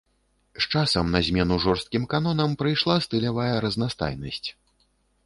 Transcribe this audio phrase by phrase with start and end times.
[0.63, 4.49] З часам на змену жорсткім канонам прыйшла стылявая разнастайнасць.